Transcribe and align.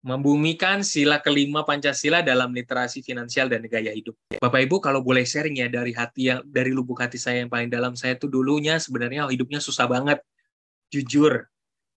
Membumikan 0.00 0.80
sila 0.80 1.20
kelima 1.20 1.60
Pancasila 1.60 2.24
dalam 2.24 2.56
literasi 2.56 3.04
finansial 3.04 3.52
dan 3.52 3.60
gaya 3.68 3.92
hidup. 3.92 4.16
Bapak 4.40 4.64
Ibu 4.64 4.80
kalau 4.80 5.04
boleh 5.04 5.28
sharing 5.28 5.60
ya 5.60 5.68
dari 5.68 5.92
hati 5.92 6.32
yang 6.32 6.40
dari 6.48 6.72
lubuk 6.72 7.04
hati 7.04 7.20
saya 7.20 7.44
yang 7.44 7.52
paling 7.52 7.68
dalam 7.68 7.92
saya 7.92 8.16
tuh 8.16 8.32
dulunya 8.32 8.80
sebenarnya 8.80 9.28
hidupnya 9.28 9.60
susah 9.60 9.84
banget. 9.84 10.24
Jujur. 10.88 11.44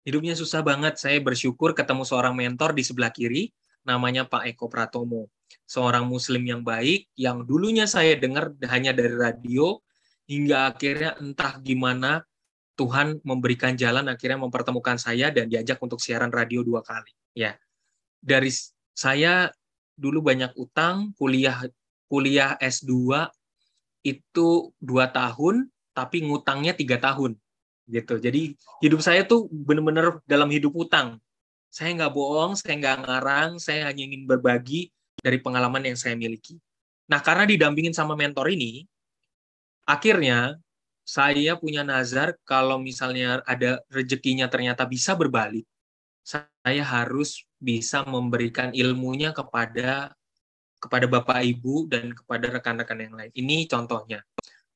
Hidupnya 0.03 0.35
susah 0.35 0.67
banget. 0.67 0.99
Saya 0.99 1.23
bersyukur 1.23 1.79
ketemu 1.79 2.03
seorang 2.03 2.35
mentor 2.35 2.75
di 2.75 2.83
sebelah 2.83 3.15
kiri 3.15 3.55
namanya 3.87 4.27
Pak 4.27 4.51
Eko 4.51 4.67
Pratomo. 4.67 5.31
Seorang 5.63 6.03
muslim 6.11 6.43
yang 6.43 6.67
baik 6.67 7.07
yang 7.15 7.47
dulunya 7.47 7.87
saya 7.87 8.19
dengar 8.19 8.51
hanya 8.67 8.91
dari 8.91 9.15
radio 9.15 9.79
hingga 10.27 10.75
akhirnya 10.75 11.15
entah 11.23 11.55
gimana 11.63 12.27
Tuhan 12.75 13.21
memberikan 13.23 13.77
jalan 13.77 14.09
akhirnya 14.09 14.41
mempertemukan 14.43 14.97
saya 14.97 15.29
dan 15.29 15.47
diajak 15.47 15.79
untuk 15.79 16.01
siaran 16.03 16.33
radio 16.35 16.65
dua 16.65 16.81
kali. 16.81 17.13
Ya, 17.37 17.55
dari 18.23 18.55
saya 18.95 19.51
dulu 19.99 20.23
banyak 20.23 20.55
utang, 20.55 21.11
kuliah 21.19 21.67
kuliah 22.07 22.55
S2 22.63 23.27
itu 24.07 24.49
dua 24.79 25.11
tahun, 25.11 25.67
tapi 25.93 26.25
ngutangnya 26.25 26.73
tiga 26.73 26.97
tahun 27.03 27.37
gitu. 27.91 28.17
Jadi 28.23 28.55
hidup 28.81 29.01
saya 29.03 29.27
tuh 29.27 29.51
benar-benar 29.51 30.23
dalam 30.25 30.49
hidup 30.49 30.73
utang. 30.73 31.19
Saya 31.73 31.93
nggak 31.97 32.13
bohong, 32.13 32.53
saya 32.55 32.79
nggak 32.79 32.99
ngarang, 33.05 33.51
saya 33.57 33.89
hanya 33.89 34.03
ingin 34.05 34.29
berbagi 34.29 34.93
dari 35.19 35.41
pengalaman 35.41 35.93
yang 35.93 35.97
saya 35.97 36.13
miliki. 36.13 36.61
Nah, 37.09 37.21
karena 37.25 37.49
didampingin 37.49 37.97
sama 37.97 38.13
mentor 38.13 38.53
ini, 38.53 38.85
akhirnya 39.89 40.61
saya 41.03 41.59
punya 41.59 41.83
nazar 41.83 42.37
kalau 42.47 42.79
misalnya 42.79 43.41
ada 43.49 43.81
rezekinya 43.89 44.47
ternyata 44.53 44.87
bisa 44.87 45.17
berbalik, 45.17 45.67
saya 46.23 46.83
harus 46.87 47.43
bisa 47.59 48.07
memberikan 48.07 48.71
ilmunya 48.71 49.35
kepada 49.35 50.15
kepada 50.83 51.07
Bapak 51.07 51.47
Ibu 51.47 51.87
dan 51.87 52.11
kepada 52.11 52.51
rekan-rekan 52.59 52.99
yang 52.99 53.15
lain. 53.15 53.31
Ini 53.31 53.71
contohnya 53.71 54.23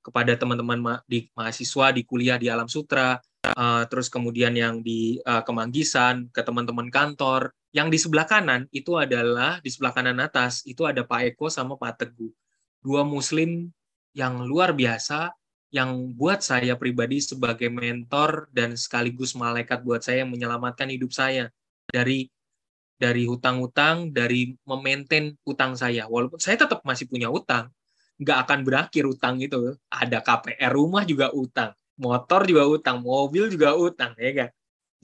kepada 0.06 0.38
teman-teman 0.38 0.78
ma 0.78 0.94
di 1.02 1.26
mahasiswa 1.34 1.90
di 1.90 2.06
kuliah 2.06 2.38
di 2.38 2.46
Alam 2.46 2.70
Sutra, 2.70 3.18
uh, 3.18 3.82
terus 3.90 4.06
kemudian 4.06 4.54
yang 4.54 4.78
di 4.86 5.18
uh, 5.26 5.42
Kemanggisan, 5.42 6.30
ke 6.30 6.46
teman-teman 6.46 6.86
kantor. 6.94 7.50
Yang 7.74 7.88
di 7.90 7.98
sebelah 7.98 8.26
kanan 8.30 8.70
itu 8.70 8.94
adalah 8.94 9.58
di 9.58 9.68
sebelah 9.68 9.90
kanan 9.90 10.22
atas 10.22 10.62
itu 10.62 10.86
ada 10.86 11.02
Pak 11.02 11.34
Eko 11.34 11.50
sama 11.50 11.74
Pak 11.74 12.06
Teguh, 12.06 12.30
dua 12.78 13.02
Muslim 13.02 13.66
yang 14.14 14.46
luar 14.46 14.72
biasa 14.72 15.34
yang 15.74 16.14
buat 16.14 16.40
saya 16.40 16.78
pribadi 16.78 17.18
sebagai 17.18 17.66
mentor 17.68 18.46
dan 18.54 18.78
sekaligus 18.78 19.34
malaikat 19.34 19.82
buat 19.82 20.00
saya 20.00 20.22
yang 20.22 20.30
menyelamatkan 20.30 20.86
hidup 20.88 21.10
saya 21.10 21.50
dari 21.90 22.30
dari 22.96 23.28
hutang-hutang, 23.28 24.08
dari 24.08 24.56
memaintain 24.64 25.36
utang 25.44 25.76
saya. 25.76 26.08
Walaupun 26.08 26.40
saya 26.40 26.56
tetap 26.64 26.80
masih 26.80 27.04
punya 27.04 27.28
utang, 27.28 27.68
nggak 28.16 28.38
akan 28.48 28.58
berakhir 28.64 29.04
utang 29.04 29.36
itu. 29.36 29.76
Ada 29.92 30.24
KPR 30.24 30.72
rumah 30.72 31.04
juga 31.04 31.28
utang, 31.36 31.76
motor 32.00 32.48
juga 32.48 32.64
utang, 32.64 33.04
mobil 33.04 33.52
juga 33.52 33.76
utang, 33.76 34.16
ya 34.16 34.32
kan? 34.32 34.50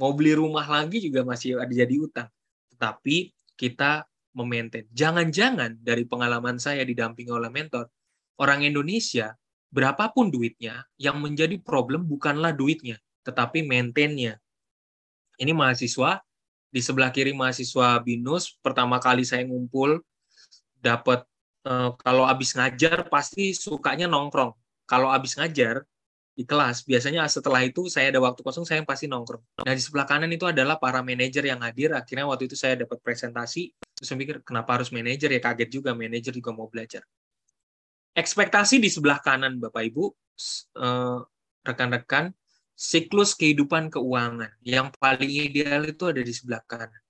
Mau 0.01 0.17
beli 0.17 0.33
rumah 0.33 0.65
lagi 0.65 1.05
juga 1.05 1.21
masih 1.21 1.61
ada 1.61 1.69
jadi 1.69 1.95
utang. 2.01 2.29
Tetapi 2.73 3.29
kita 3.61 4.09
memaintain. 4.33 4.89
Jangan-jangan 4.89 5.77
dari 5.85 6.09
pengalaman 6.09 6.57
saya 6.57 6.81
didampingi 6.89 7.29
oleh 7.29 7.53
mentor, 7.53 7.93
orang 8.41 8.65
Indonesia 8.65 9.37
berapapun 9.73 10.29
duitnya, 10.29 10.85
yang 11.01 11.17
menjadi 11.19 11.57
problem 11.57 12.05
bukanlah 12.05 12.53
duitnya, 12.53 13.01
tetapi 13.25 13.65
maintainnya. 13.65 14.37
Ini 15.41 15.57
mahasiswa, 15.57 16.21
di 16.69 16.81
sebelah 16.85 17.09
kiri 17.09 17.33
mahasiswa 17.33 17.97
BINUS, 18.05 18.61
pertama 18.61 19.01
kali 19.01 19.25
saya 19.25 19.49
ngumpul, 19.49 20.05
dapat 20.77 21.25
eh, 21.65 21.91
kalau 22.05 22.29
habis 22.29 22.53
ngajar 22.53 23.09
pasti 23.09 23.57
sukanya 23.57 24.05
nongkrong. 24.05 24.53
Kalau 24.85 25.09
habis 25.09 25.41
ngajar 25.41 25.89
di 26.37 26.45
kelas, 26.45 26.85
biasanya 26.85 27.25
setelah 27.33 27.65
itu 27.65 27.89
saya 27.89 28.13
ada 28.13 28.21
waktu 28.21 28.45
kosong, 28.45 28.69
saya 28.69 28.85
pasti 28.85 29.09
nongkrong. 29.09 29.65
Nah, 29.65 29.73
di 29.73 29.81
sebelah 29.81 30.05
kanan 30.05 30.29
itu 30.29 30.45
adalah 30.45 30.77
para 30.77 31.01
manajer 31.01 31.49
yang 31.49 31.65
hadir. 31.65 31.97
Akhirnya 31.97 32.29
waktu 32.29 32.45
itu 32.45 32.57
saya 32.61 32.77
dapat 32.77 33.01
presentasi, 33.01 33.73
terus 33.97 34.05
saya 34.05 34.21
pikir, 34.21 34.45
kenapa 34.45 34.77
harus 34.81 34.93
manajer? 34.93 35.33
Ya 35.33 35.41
kaget 35.41 35.71
juga, 35.73 35.97
manajer 35.97 36.33
juga 36.37 36.53
mau 36.53 36.69
belajar 36.69 37.05
ekspektasi 38.13 38.81
di 38.81 38.89
sebelah 38.93 39.19
kanan 39.21 39.59
Bapak 39.59 39.83
Ibu, 39.89 40.05
eh, 40.79 41.19
rekan-rekan, 41.65 42.33
siklus 42.77 43.37
kehidupan 43.37 43.93
keuangan 43.93 44.53
yang 44.65 44.91
paling 44.97 45.29
ideal 45.29 45.87
itu 45.87 46.05
ada 46.09 46.21
di 46.21 46.33
sebelah 46.33 46.63
kanan. 46.69 47.03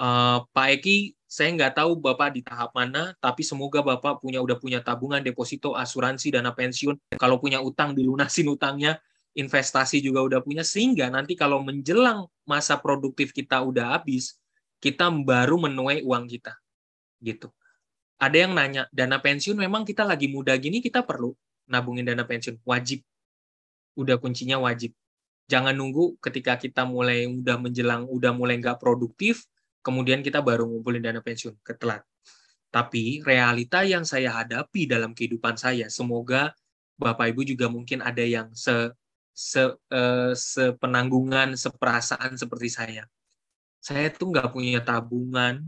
Eh, 0.00 0.38
Pak 0.50 0.68
Eki, 0.80 1.14
saya 1.30 1.54
nggak 1.54 1.78
tahu 1.78 2.00
Bapak 2.00 2.34
di 2.34 2.42
tahap 2.42 2.74
mana, 2.74 3.14
tapi 3.22 3.46
semoga 3.46 3.84
Bapak 3.84 4.18
punya 4.18 4.42
udah 4.42 4.58
punya 4.58 4.80
tabungan, 4.82 5.22
deposito, 5.22 5.78
asuransi, 5.78 6.34
dana 6.34 6.50
pensiun. 6.50 6.98
Kalau 7.14 7.38
punya 7.38 7.62
utang, 7.62 7.94
dilunasin 7.94 8.50
utangnya, 8.50 8.98
investasi 9.38 10.02
juga 10.02 10.26
udah 10.26 10.40
punya, 10.42 10.66
sehingga 10.66 11.06
nanti 11.06 11.38
kalau 11.38 11.62
menjelang 11.62 12.26
masa 12.42 12.74
produktif 12.80 13.30
kita 13.30 13.62
udah 13.62 13.94
habis, 13.94 14.40
kita 14.82 15.06
baru 15.12 15.60
menuai 15.70 16.02
uang 16.02 16.26
kita. 16.26 16.56
Gitu 17.20 17.52
ada 18.20 18.36
yang 18.36 18.52
nanya, 18.52 18.84
dana 18.92 19.16
pensiun 19.16 19.56
memang 19.56 19.88
kita 19.88 20.04
lagi 20.04 20.28
muda 20.28 20.52
gini 20.60 20.84
kita 20.84 21.00
perlu 21.00 21.32
nabungin 21.64 22.04
dana 22.04 22.28
pensiun, 22.28 22.60
wajib. 22.68 23.00
Udah 23.96 24.20
kuncinya 24.20 24.60
wajib. 24.60 24.92
Jangan 25.48 25.72
nunggu 25.72 26.20
ketika 26.20 26.60
kita 26.60 26.84
mulai 26.84 27.24
udah 27.26 27.56
menjelang, 27.56 28.04
udah 28.06 28.30
mulai 28.36 28.60
nggak 28.60 28.76
produktif, 28.76 29.48
kemudian 29.80 30.20
kita 30.20 30.44
baru 30.44 30.68
ngumpulin 30.68 31.00
dana 31.00 31.24
pensiun, 31.24 31.56
ketelat. 31.64 32.04
Tapi 32.70 33.24
realita 33.24 33.82
yang 33.82 34.06
saya 34.06 34.30
hadapi 34.30 34.86
dalam 34.86 35.10
kehidupan 35.16 35.58
saya, 35.58 35.90
semoga 35.90 36.54
Bapak 37.00 37.34
Ibu 37.34 37.42
juga 37.42 37.66
mungkin 37.66 38.04
ada 38.04 38.22
yang 38.22 38.52
se, 38.54 38.92
se 39.32 39.64
uh, 39.64 40.30
sepenanggungan, 40.36 41.56
seperasaan 41.56 42.36
seperti 42.36 42.68
saya. 42.70 43.02
Saya 43.80 44.12
tuh 44.12 44.30
nggak 44.30 44.52
punya 44.52 44.84
tabungan 44.84 45.64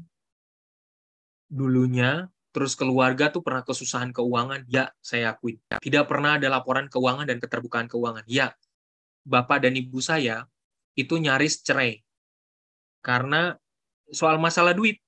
dulunya 1.48 2.28
terus 2.52 2.76
keluarga 2.76 3.32
tuh 3.32 3.40
pernah 3.40 3.64
kesusahan 3.64 4.12
keuangan, 4.12 4.68
ya 4.68 4.92
saya 5.00 5.32
akui. 5.32 5.56
Tidak 5.80 6.04
pernah 6.04 6.36
ada 6.36 6.52
laporan 6.52 6.86
keuangan 6.86 7.24
dan 7.24 7.40
keterbukaan 7.40 7.88
keuangan, 7.88 8.22
ya. 8.28 8.52
Bapak 9.24 9.64
dan 9.64 9.72
ibu 9.74 9.98
saya 10.04 10.44
itu 10.92 11.16
nyaris 11.16 11.64
cerai 11.64 12.04
karena 13.00 13.56
soal 14.12 14.36
masalah 14.36 14.76
duit. 14.76 15.00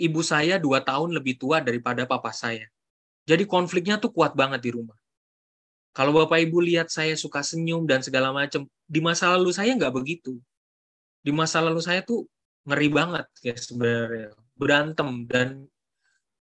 Ibu 0.00 0.24
saya 0.24 0.56
dua 0.56 0.80
tahun 0.80 1.12
lebih 1.12 1.36
tua 1.36 1.60
daripada 1.60 2.08
papa 2.08 2.32
saya. 2.32 2.64
Jadi 3.28 3.44
konfliknya 3.44 4.00
tuh 4.00 4.08
kuat 4.10 4.32
banget 4.32 4.64
di 4.64 4.70
rumah. 4.72 4.96
Kalau 5.92 6.16
bapak 6.16 6.40
ibu 6.40 6.62
lihat 6.64 6.88
saya 6.88 7.12
suka 7.20 7.44
senyum 7.44 7.84
dan 7.84 8.00
segala 8.00 8.32
macam, 8.32 8.64
di 8.88 9.00
masa 9.04 9.36
lalu 9.36 9.52
saya 9.52 9.76
nggak 9.76 9.92
begitu. 9.92 10.40
Di 11.20 11.34
masa 11.34 11.60
lalu 11.60 11.84
saya 11.84 12.00
tuh 12.00 12.24
ngeri 12.64 12.88
banget 12.92 13.26
ya 13.40 13.56
sebenarnya 13.56 14.36
berantem 14.56 15.24
dan 15.24 15.64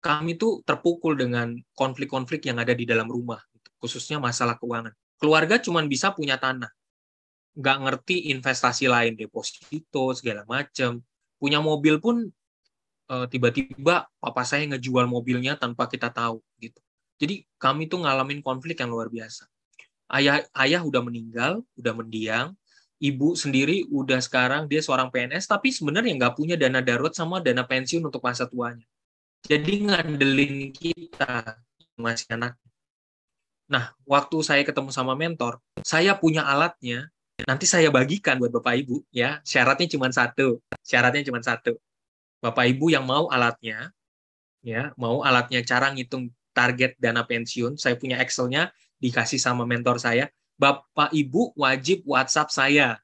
kami 0.08 0.40
tuh 0.40 0.64
terpukul 0.64 1.20
dengan 1.20 1.52
konflik-konflik 1.76 2.48
yang 2.48 2.64
ada 2.64 2.72
di 2.72 2.88
dalam 2.88 3.12
rumah, 3.12 3.44
gitu. 3.52 3.68
khususnya 3.84 4.24
masalah 4.24 4.56
keuangan. 4.56 4.96
Keluarga 5.20 5.60
cuma 5.60 5.84
bisa 5.84 6.16
punya 6.16 6.40
tanah, 6.40 6.72
nggak 7.60 7.78
ngerti 7.84 8.32
investasi 8.32 8.88
lain, 8.88 9.20
deposito 9.20 10.16
segala 10.16 10.48
macam. 10.48 11.04
Punya 11.36 11.60
mobil 11.60 12.00
pun 12.00 12.24
eh, 13.12 13.26
tiba-tiba 13.28 14.08
papa 14.08 14.44
saya 14.48 14.64
ngejual 14.72 15.12
mobilnya 15.12 15.60
tanpa 15.60 15.92
kita 15.92 16.08
tahu, 16.08 16.40
gitu. 16.64 16.80
Jadi 17.20 17.44
kami 17.60 17.92
tuh 17.92 18.08
ngalamin 18.08 18.40
konflik 18.40 18.80
yang 18.80 18.96
luar 18.96 19.12
biasa. 19.12 19.44
Ayah 20.08 20.40
ayah 20.56 20.88
udah 20.88 21.04
meninggal, 21.04 21.68
udah 21.76 21.92
mendiang. 21.92 22.56
Ibu 22.98 23.36
sendiri 23.36 23.86
udah 23.92 24.24
sekarang 24.24 24.72
dia 24.72 24.80
seorang 24.80 25.12
PNS, 25.12 25.52
tapi 25.52 25.70
sebenarnya 25.70 26.16
nggak 26.16 26.34
punya 26.40 26.56
dana 26.56 26.80
darurat 26.80 27.12
sama 27.12 27.44
dana 27.44 27.62
pensiun 27.68 28.02
untuk 28.08 28.24
masa 28.24 28.48
tuanya 28.50 28.88
jadi 29.46 29.74
ngandelin 29.86 30.74
kita 30.74 31.62
masih 32.00 32.34
anak. 32.34 32.58
Nah, 33.68 33.92
waktu 34.08 34.38
saya 34.42 34.64
ketemu 34.64 34.90
sama 34.96 35.14
mentor, 35.14 35.60
saya 35.84 36.16
punya 36.16 36.48
alatnya. 36.48 37.12
Nanti 37.46 37.70
saya 37.70 37.94
bagikan 37.94 38.42
buat 38.42 38.50
Bapak 38.50 38.74
Ibu 38.82 39.06
ya. 39.14 39.44
Syaratnya 39.46 39.92
cuma 39.94 40.10
satu. 40.10 40.64
Syaratnya 40.82 41.22
cuma 41.28 41.44
satu. 41.44 41.78
Bapak 42.42 42.66
Ibu 42.70 42.94
yang 42.94 43.06
mau 43.06 43.28
alatnya, 43.30 43.92
ya, 44.62 44.94
mau 44.96 45.22
alatnya 45.26 45.62
cara 45.66 45.90
ngitung 45.94 46.32
target 46.54 46.98
dana 46.98 47.26
pensiun, 47.26 47.78
saya 47.78 47.98
punya 47.98 48.18
Excel-nya 48.22 48.74
dikasih 48.98 49.38
sama 49.38 49.66
mentor 49.66 50.02
saya. 50.02 50.30
Bapak 50.58 51.14
Ibu 51.14 51.54
wajib 51.54 52.02
WhatsApp 52.06 52.50
saya. 52.50 52.98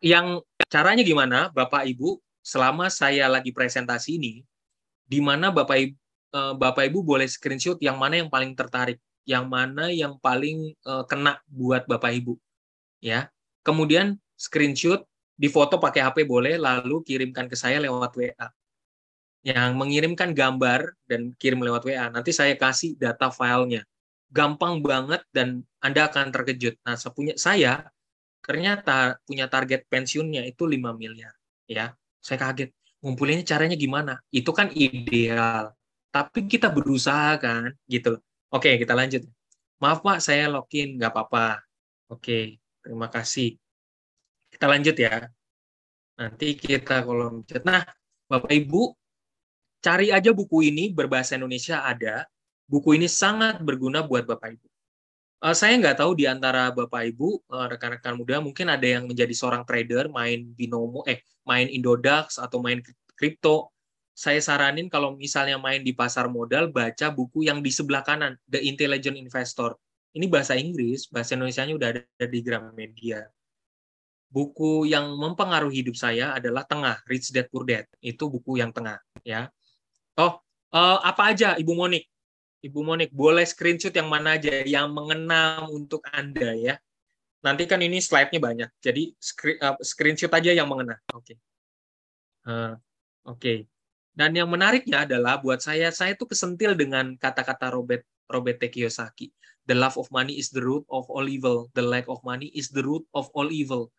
Yang 0.00 0.44
caranya 0.69 1.05
gimana? 1.05 1.49
Bapak 1.53 1.85
Ibu 1.88 2.21
selama 2.44 2.93
saya 2.93 3.29
lagi 3.29 3.53
presentasi 3.56 4.21
ini, 4.21 4.44
di 5.09 5.21
mana 5.25 5.49
Bapak 5.49 5.76
Ibu, 5.81 5.97
eh, 6.37 6.55
Bapak 6.61 6.85
Ibu 6.93 7.00
boleh 7.00 7.29
screenshot 7.29 7.81
yang 7.81 7.97
mana 7.97 8.21
yang 8.21 8.29
paling 8.29 8.53
tertarik, 8.53 9.00
yang 9.25 9.49
mana 9.49 9.88
yang 9.88 10.20
paling 10.20 10.77
eh, 10.77 11.05
kena 11.09 11.41
buat 11.49 11.88
Bapak 11.88 12.12
Ibu. 12.20 12.37
Ya. 13.00 13.32
Kemudian 13.65 14.20
screenshot, 14.37 15.09
di 15.35 15.49
foto 15.49 15.81
pakai 15.81 16.05
HP 16.05 16.29
boleh, 16.29 16.61
lalu 16.61 17.00
kirimkan 17.00 17.49
ke 17.49 17.56
saya 17.56 17.81
lewat 17.81 18.12
WA. 18.12 18.53
Yang 19.44 19.70
mengirimkan 19.76 20.32
gambar 20.32 20.96
dan 21.05 21.37
kirim 21.37 21.61
lewat 21.61 21.85
WA, 21.85 22.08
nanti 22.08 22.32
saya 22.32 22.56
kasih 22.56 22.96
data 22.96 23.29
filenya. 23.29 23.85
Gampang 24.32 24.81
banget 24.81 25.20
dan 25.37 25.62
Anda 25.85 26.08
akan 26.08 26.32
terkejut. 26.32 26.81
Nah, 26.81 26.96
saya 27.37 27.93
ternyata 28.41 29.20
punya 29.29 29.44
target 29.52 29.85
pensiunnya 29.93 30.49
itu 30.49 30.64
5 30.64 30.96
miliar. 30.96 31.37
Ya, 31.69 31.93
saya 32.25 32.41
kaget. 32.41 32.73
Ngumpulinnya 33.05 33.44
caranya 33.44 33.76
gimana? 33.76 34.17
Itu 34.32 34.56
kan 34.56 34.73
ideal. 34.73 35.76
Tapi 36.08 36.49
kita 36.49 36.73
berusaha 36.73 37.37
kan, 37.37 37.76
gitu. 37.85 38.17
Oke, 38.49 38.81
kita 38.81 38.96
lanjut. 38.96 39.29
Maaf 39.76 40.00
Pak, 40.00 40.25
saya 40.25 40.49
login, 40.49 40.96
nggak 40.96 41.12
apa-apa. 41.12 41.61
Oke, 42.08 42.64
terima 42.81 43.12
kasih. 43.12 43.61
Kita 44.49 44.73
lanjut 44.73 44.96
ya. 44.96 45.29
Nanti 46.17 46.56
kita 46.56 47.05
kolom 47.05 47.44
chat. 47.44 47.61
Nah, 47.67 47.85
Bapak 48.25 48.55
Ibu, 48.55 48.94
cari 49.85 50.09
aja 50.09 50.33
buku 50.33 50.73
ini 50.73 50.89
berbahasa 50.89 51.37
Indonesia 51.37 51.85
ada. 51.85 52.25
Buku 52.65 52.97
ini 52.97 53.05
sangat 53.05 53.61
berguna 53.61 54.01
buat 54.01 54.25
Bapak 54.25 54.57
Ibu. 54.57 54.67
Uh, 55.45 55.53
saya 55.53 55.77
nggak 55.77 56.01
tahu 56.01 56.17
di 56.17 56.25
antara 56.25 56.73
Bapak 56.73 57.05
Ibu, 57.13 57.45
uh, 57.53 57.69
rekan-rekan 57.69 58.17
muda, 58.17 58.41
mungkin 58.41 58.73
ada 58.73 58.89
yang 58.89 59.05
menjadi 59.05 59.37
seorang 59.37 59.69
trader, 59.69 60.09
main 60.09 60.49
binomo, 60.57 61.05
eh, 61.05 61.21
main 61.45 61.69
Indodax 61.69 62.41
atau 62.41 62.65
main 62.65 62.81
kripto. 63.13 63.69
Saya 64.17 64.41
saranin 64.41 64.89
kalau 64.89 65.13
misalnya 65.13 65.61
main 65.61 65.85
di 65.85 65.93
pasar 65.93 66.33
modal, 66.33 66.73
baca 66.73 67.13
buku 67.13 67.45
yang 67.45 67.61
di 67.61 67.69
sebelah 67.69 68.01
kanan, 68.01 68.41
The 68.49 68.65
Intelligent 68.65 69.21
Investor. 69.21 69.77
Ini 70.17 70.25
bahasa 70.33 70.57
Inggris, 70.57 71.13
bahasa 71.13 71.37
Indonesia-nya 71.37 71.75
udah 71.77 71.89
ada 71.93 72.27
di 72.31 72.41
Gramedia. 72.41 73.29
Buku 74.33 74.89
yang 74.89 75.13
mempengaruhi 75.21 75.85
hidup 75.85 75.99
saya 75.99 76.33
adalah 76.33 76.65
Tengah, 76.65 77.05
Rich 77.05 77.37
Dad 77.37 77.53
Poor 77.53 77.69
Dad. 77.69 77.85
Itu 78.01 78.33
buku 78.33 78.63
yang 78.63 78.73
tengah, 78.73 78.97
ya. 79.27 79.53
Oh, 80.15 80.39
uh, 80.75 80.99
apa 81.03 81.35
aja 81.35 81.59
Ibu 81.59 81.75
Monik? 81.75 82.07
Ibu 82.65 82.81
Monik, 82.81 83.11
boleh 83.13 83.45
screenshot 83.45 83.93
yang 83.93 84.09
mana 84.09 84.41
aja 84.41 84.65
yang 84.65 84.89
mengenang 84.95 85.69
untuk 85.69 86.01
Anda 86.09 86.55
ya. 86.57 86.75
Nanti 87.45 87.69
kan 87.69 87.85
ini 87.85 88.01
slide-nya 88.01 88.41
banyak, 88.41 88.71
jadi 88.81 89.13
uh, 89.61 89.77
screenshot 89.85 90.33
aja 90.33 90.55
yang 90.55 90.65
mengenang. 90.65 90.97
Oke. 91.13 91.35
Okay. 91.35 91.37
Uh, 92.49 92.73
Oke. 93.29 93.37
Okay. 93.37 93.59
Dan 94.15 94.33
yang 94.39 94.47
menariknya 94.47 95.05
adalah 95.05 95.43
buat 95.43 95.59
saya, 95.59 95.91
saya 95.91 96.15
tuh 96.15 96.31
kesentil 96.31 96.79
dengan 96.79 97.19
kata-kata 97.19 97.75
Robert 97.75 98.07
Robert 98.31 98.63
T. 98.63 98.71
Kiyosaki. 98.71 99.35
The 99.67 99.75
love 99.75 99.99
of 99.99 100.09
money 100.15 100.39
is 100.39 100.55
the 100.55 100.63
root 100.63 100.87
of 100.93 101.09
all 101.11 101.27
evil. 101.27 101.69
The 101.75 101.83
lack 101.83 102.07
of 102.07 102.23
money 102.23 102.53
is 102.55 102.71
the 102.71 102.85
root 102.85 103.05
of 103.17 103.29
all 103.35 103.51
evil. 103.51 103.91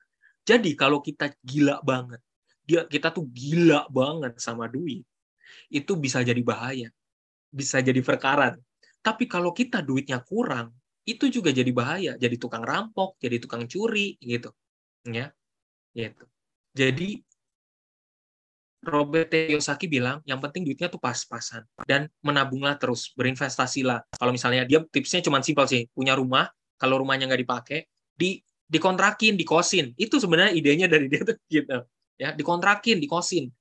Jadi 0.46 0.78
kalau 0.78 1.02
kita 1.02 1.34
gila 1.42 1.82
banget, 1.82 2.22
kita 2.66 3.10
tuh 3.10 3.26
gila 3.34 3.90
banget 3.90 4.38
sama 4.38 4.70
duit, 4.70 5.04
itu 5.70 5.94
bisa 6.00 6.22
jadi 6.22 6.42
bahaya 6.44 6.90
bisa 7.56 7.80
jadi 7.80 8.04
perkara. 8.04 8.52
Tapi 9.00 9.32
kalau 9.32 9.56
kita 9.56 9.80
duitnya 9.80 10.20
kurang, 10.20 10.76
itu 11.08 11.32
juga 11.32 11.56
jadi 11.56 11.72
bahaya, 11.72 12.20
jadi 12.20 12.36
tukang 12.36 12.68
rampok, 12.68 13.16
jadi 13.24 13.40
tukang 13.40 13.64
curi 13.72 14.20
gitu. 14.20 14.52
Ya. 15.08 15.32
Gitu. 15.96 16.24
Jadi 16.76 17.24
Robert 18.86 19.32
Kiyosaki 19.32 19.90
bilang 19.90 20.22
yang 20.30 20.38
penting 20.44 20.68
duitnya 20.68 20.92
tuh 20.92 21.02
pas-pasan 21.02 21.66
dan 21.88 22.12
menabunglah 22.22 22.76
terus, 22.78 23.16
berinvestasilah. 23.16 24.04
Kalau 24.20 24.32
misalnya 24.36 24.68
dia 24.68 24.84
tipsnya 24.84 25.24
cuma 25.24 25.40
simpel 25.40 25.66
sih, 25.66 25.88
punya 25.96 26.14
rumah, 26.18 26.52
kalau 26.76 27.00
rumahnya 27.00 27.32
nggak 27.32 27.42
dipakai, 27.46 27.80
di 28.14 28.42
dikontrakin, 28.66 29.38
dikosin. 29.38 29.94
Itu 29.96 30.18
sebenarnya 30.18 30.54
idenya 30.58 30.90
dari 30.90 31.06
dia 31.08 31.22
tuh 31.22 31.38
gitu. 31.48 31.86
Ya, 32.18 32.34
dikontrakin, 32.34 32.98
dikosin. 32.98 33.54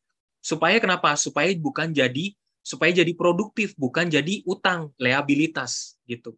Supaya 0.44 0.76
kenapa? 0.76 1.16
Supaya 1.16 1.48
bukan 1.56 1.88
jadi 1.96 2.36
supaya 2.64 2.92
jadi 2.92 3.12
produktif 3.12 3.76
bukan 3.76 4.08
jadi 4.08 4.40
utang 4.48 4.88
liabilitas 4.96 6.00
gitu 6.08 6.36